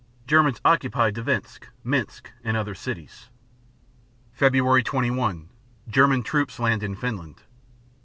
Germans 0.25 0.59
occupy 0.65 1.11
Dvinsk, 1.11 1.67
Minsk, 1.83 2.31
and 2.43 2.57
other 2.57 2.73
cities. 2.73 3.29
Feb. 4.35 4.83
21 4.83 5.49
German 5.87 6.23
troops 6.23 6.57
land 6.57 6.81
in 6.81 6.95
Finland. 6.95 7.43